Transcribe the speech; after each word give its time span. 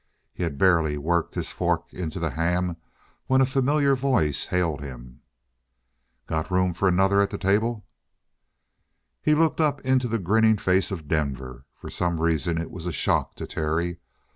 He 0.33 0.41
had 0.41 0.57
barely 0.57 0.97
worked 0.97 1.35
his 1.35 1.51
fork 1.51 1.93
into 1.93 2.19
the 2.19 2.31
ham 2.31 2.77
when 3.27 3.39
a 3.39 3.45
familiar 3.45 3.93
voice 3.93 4.47
hailed 4.47 4.81
him. 4.81 5.21
"Got 6.25 6.49
room 6.49 6.73
for 6.73 6.87
another 6.87 7.21
at 7.21 7.29
that 7.29 7.41
table?" 7.41 7.85
He 9.21 9.35
looked 9.35 9.61
up 9.61 9.79
into 9.81 10.07
the 10.07 10.17
grinning 10.17 10.57
face 10.57 10.89
of 10.89 11.07
Denver. 11.07 11.65
For 11.75 11.91
some 11.91 12.19
reason 12.19 12.57
it 12.59 12.71
was 12.71 12.87
a 12.87 12.91
shock 12.91 13.35
to 13.35 13.45
Terry. 13.45 13.97